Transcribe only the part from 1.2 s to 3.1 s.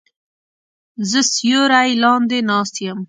سیوری لاندې ناست یم